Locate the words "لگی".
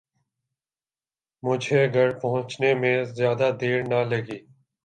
4.09-4.39